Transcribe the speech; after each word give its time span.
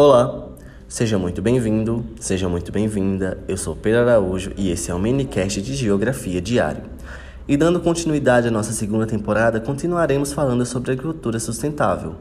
Olá, 0.00 0.50
seja 0.86 1.18
muito 1.18 1.42
bem-vindo, 1.42 2.06
seja 2.20 2.48
muito 2.48 2.70
bem-vinda. 2.70 3.36
Eu 3.48 3.56
sou 3.56 3.74
Pedro 3.74 4.02
Araújo 4.02 4.52
e 4.56 4.70
esse 4.70 4.92
é 4.92 4.94
o 4.94 4.98
minicast 5.00 5.60
de 5.60 5.74
Geografia 5.74 6.40
Diário. 6.40 6.84
E 7.48 7.56
dando 7.56 7.80
continuidade 7.80 8.46
à 8.46 8.50
nossa 8.52 8.70
segunda 8.70 9.08
temporada, 9.08 9.58
continuaremos 9.58 10.32
falando 10.32 10.64
sobre 10.64 10.92
agricultura 10.92 11.40
sustentável. 11.40 12.14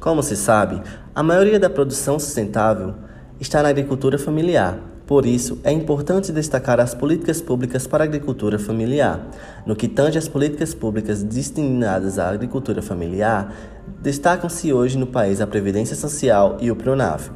Como 0.00 0.24
se 0.24 0.34
sabe, 0.34 0.82
a 1.14 1.22
maioria 1.22 1.60
da 1.60 1.70
produção 1.70 2.18
sustentável 2.18 2.96
está 3.38 3.62
na 3.62 3.68
agricultura 3.68 4.18
familiar, 4.18 4.80
por 5.08 5.24
isso, 5.24 5.58
é 5.64 5.72
importante 5.72 6.30
destacar 6.30 6.78
as 6.78 6.94
políticas 6.94 7.40
públicas 7.40 7.86
para 7.86 8.04
a 8.04 8.06
agricultura 8.06 8.58
familiar. 8.58 9.26
No 9.64 9.74
que 9.74 9.88
tange 9.88 10.18
às 10.18 10.28
políticas 10.28 10.74
públicas 10.74 11.22
destinadas 11.22 12.18
à 12.18 12.28
agricultura 12.28 12.82
familiar, 12.82 13.54
destacam-se 14.02 14.70
hoje 14.70 14.98
no 14.98 15.06
país 15.06 15.40
a 15.40 15.46
Previdência 15.46 15.96
Social 15.96 16.58
e 16.60 16.70
o 16.70 16.76
Pronaf. 16.76 17.30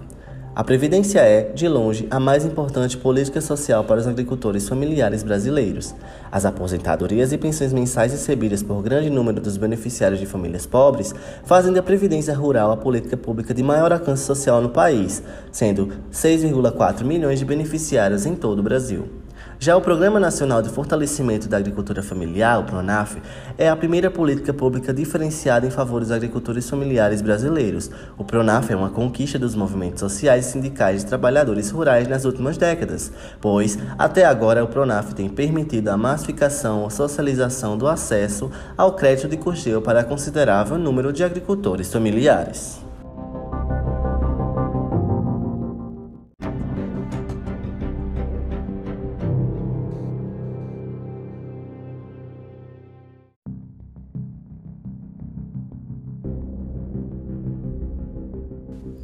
A 0.55 0.63
Previdência 0.63 1.21
é, 1.21 1.45
de 1.45 1.67
longe, 1.67 2.07
a 2.11 2.21
mais 2.21 2.45
importante 2.45 2.99
política 2.99 3.41
social 3.41 3.85
para 3.85 4.01
os 4.01 4.07
agricultores 4.07 4.69
familiares 4.69 5.23
brasileiros. 5.23 5.95
As 6.31 6.45
aposentadorias 6.45 7.33
e 7.33 7.39
pensões 7.39 7.73
mensais 7.73 8.13
recebidas 8.13 8.63
por 8.63 8.83
grande 8.83 9.09
número 9.09 9.41
dos 9.41 9.57
beneficiários 9.57 10.21
de 10.21 10.27
famílias 10.27 10.67
pobres 10.67 11.15
fazem 11.43 11.73
da 11.73 11.83
Previdência 11.83 12.35
Rural 12.35 12.71
a 12.71 12.77
política 12.77 13.17
pública 13.17 13.55
de 13.55 13.63
maior 13.63 13.95
alcance 13.95 14.25
social 14.25 14.61
no 14.61 14.69
país, 14.69 15.23
sendo 15.51 15.89
6,4 16.13 17.03
milhões 17.03 17.39
de 17.39 17.47
beneficiários 17.47 18.27
em 18.27 18.35
todo 18.35 18.59
o 18.59 18.63
Brasil. 18.63 19.22
Já 19.63 19.77
o 19.77 19.81
Programa 19.81 20.19
Nacional 20.19 20.61
de 20.61 20.69
Fortalecimento 20.69 21.49
da 21.49 21.57
Agricultura 21.57 22.03
Familiar, 22.03 22.59
o 22.59 22.65
PRONAF, 22.65 23.23
é 23.57 23.69
a 23.69 23.77
primeira 23.77 24.11
política 24.11 24.53
pública 24.53 24.93
diferenciada 24.93 25.65
em 25.65 25.71
favor 25.71 26.01
dos 26.01 26.11
agricultores 26.11 26.69
familiares 26.69 27.23
brasileiros. 27.23 27.89
O 28.19 28.25
PRONAF 28.25 28.73
é 28.73 28.77
uma 28.77 28.91
conquista 28.91 29.39
dos 29.39 29.55
movimentos 29.55 30.01
sociais 30.01 30.49
e 30.49 30.51
sindicais 30.51 31.03
de 31.03 31.07
trabalhadores 31.07 31.71
rurais 31.71 32.09
nas 32.09 32.25
últimas 32.25 32.57
décadas, 32.57 33.13
pois, 33.41 33.79
até 33.97 34.25
agora, 34.25 34.65
o 34.65 34.67
PRONAF 34.67 35.15
tem 35.15 35.29
permitido 35.29 35.91
a 35.91 35.97
massificação 35.97 36.83
ou 36.83 36.91
socialização 36.91 37.79
do 37.79 37.87
acesso 37.87 38.51
ao 38.77 38.97
crédito 38.97 39.29
de 39.29 39.37
custeio 39.37 39.81
para 39.81 40.03
considerável 40.03 40.77
número 40.77 41.13
de 41.13 41.23
agricultores 41.23 41.93
familiares. 41.93 42.82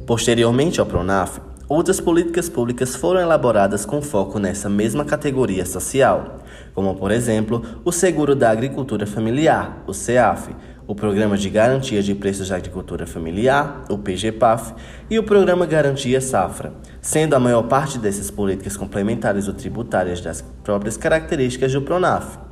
Posteriormente 0.09 0.79
ao 0.79 0.87
PRONAF, 0.87 1.39
outras 1.67 2.01
políticas 2.01 2.49
públicas 2.49 2.95
foram 2.95 3.21
elaboradas 3.21 3.85
com 3.85 4.01
foco 4.01 4.39
nessa 4.39 4.67
mesma 4.67 5.05
categoria 5.05 5.63
social, 5.67 6.39
como, 6.73 6.95
por 6.95 7.11
exemplo, 7.11 7.63
o 7.85 7.91
Seguro 7.91 8.35
da 8.35 8.49
Agricultura 8.49 9.05
Familiar, 9.05 9.83
o 9.85 9.93
CEAF, 9.93 10.49
o 10.87 10.95
Programa 10.95 11.37
de 11.37 11.47
Garantia 11.47 12.01
de 12.01 12.15
Preços 12.15 12.49
da 12.49 12.55
Agricultura 12.55 13.05
Familiar, 13.05 13.83
o 13.87 13.99
PGPAF, 13.99 14.73
e 15.11 15.19
o 15.19 15.23
Programa 15.23 15.67
Garantia 15.67 16.19
Safra, 16.19 16.73
sendo 16.99 17.35
a 17.35 17.39
maior 17.39 17.67
parte 17.67 17.99
dessas 17.99 18.31
políticas 18.31 18.75
complementares 18.75 19.47
ou 19.47 19.53
tributárias 19.53 20.21
das 20.21 20.41
próprias 20.63 20.97
características 20.97 21.71
do 21.71 21.83
PRONAF. 21.83 22.48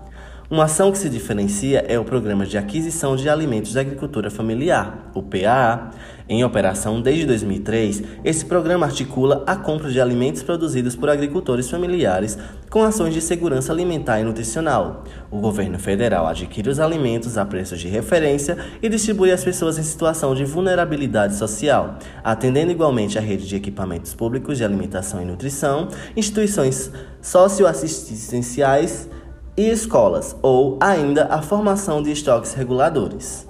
Uma 0.50 0.64
ação 0.64 0.94
que 0.94 0.98
se 0.98 1.10
diferencia 1.10 1.84
é 1.90 2.00
o 2.00 2.06
Programa 2.06 2.46
de 2.46 2.58
Aquisição 2.58 3.18
de 3.18 3.28
Alimentos 3.28 3.74
da 3.74 3.82
Agricultura 3.82 4.32
Familiar, 4.32 5.12
o 5.14 5.22
PAA. 5.22 5.92
Em 6.30 6.42
operação 6.42 7.02
desde 7.02 7.26
2003, 7.26 8.02
esse 8.24 8.46
programa 8.46 8.86
articula 8.86 9.44
a 9.46 9.58
compra 9.58 9.92
de 9.92 10.00
alimentos 10.00 10.42
produzidos 10.44 10.96
por 10.96 11.10
agricultores 11.10 11.70
familiares 11.70 12.38
com 12.70 12.82
ações 12.82 13.14
de 13.14 13.20
segurança 13.20 13.74
alimentar 13.74 14.22
e 14.22 14.24
nutricional. 14.24 15.04
O 15.30 15.40
governo 15.40 15.78
federal 15.78 16.26
adquire 16.26 16.70
os 16.70 16.80
alimentos 16.80 17.38
a 17.38 17.44
preços 17.44 17.82
de 17.82 17.90
referência 17.90 18.58
e 18.82 18.88
distribui 18.88 19.32
às 19.32 19.44
pessoas 19.44 19.78
em 19.78 19.84
situação 19.84 20.34
de 20.34 20.46
vulnerabilidade 20.46 21.36
social, 21.36 22.00
atendendo 22.24 22.72
igualmente 22.72 23.18
a 23.18 23.22
rede 23.22 23.46
de 23.46 23.58
equipamentos 23.58 24.14
públicos 24.14 24.58
de 24.58 24.64
alimentação 24.64 25.22
e 25.22 25.26
nutrição, 25.26 25.90
instituições 26.16 26.90
socioassistenciais 27.22 29.10
e 29.58 29.70
escolas, 29.70 30.36
ou 30.42 30.78
ainda 30.80 31.26
a 31.26 31.42
formação 31.42 32.04
de 32.04 32.12
estoques 32.12 32.54
reguladores. 32.54 33.48